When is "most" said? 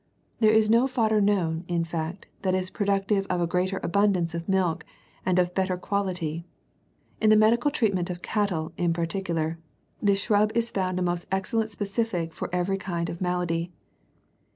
11.03-11.27